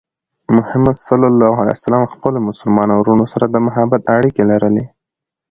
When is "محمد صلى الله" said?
0.57-1.51